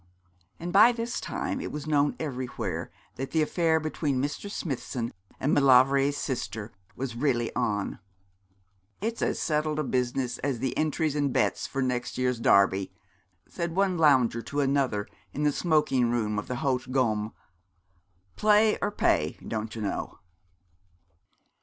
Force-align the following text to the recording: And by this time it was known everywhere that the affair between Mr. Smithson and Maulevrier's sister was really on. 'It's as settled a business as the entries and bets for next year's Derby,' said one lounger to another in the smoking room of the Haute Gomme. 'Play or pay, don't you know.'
And 0.59 0.73
by 0.73 0.91
this 0.91 1.21
time 1.21 1.61
it 1.61 1.71
was 1.71 1.85
known 1.85 2.15
everywhere 2.19 2.89
that 3.17 3.29
the 3.29 3.43
affair 3.43 3.79
between 3.79 4.19
Mr. 4.19 4.49
Smithson 4.49 5.13
and 5.39 5.53
Maulevrier's 5.53 6.17
sister 6.17 6.71
was 6.95 7.15
really 7.15 7.55
on. 7.55 7.99
'It's 8.99 9.21
as 9.21 9.39
settled 9.39 9.77
a 9.77 9.83
business 9.83 10.39
as 10.39 10.57
the 10.57 10.75
entries 10.75 11.15
and 11.15 11.31
bets 11.31 11.67
for 11.67 11.83
next 11.83 12.17
year's 12.17 12.39
Derby,' 12.39 12.91
said 13.47 13.75
one 13.75 13.95
lounger 13.95 14.41
to 14.41 14.59
another 14.61 15.07
in 15.33 15.43
the 15.43 15.51
smoking 15.51 16.09
room 16.09 16.39
of 16.39 16.47
the 16.47 16.55
Haute 16.55 16.91
Gomme. 16.91 17.33
'Play 18.35 18.79
or 18.81 18.89
pay, 18.89 19.37
don't 19.47 19.75
you 19.75 19.83
know.' 19.83 20.17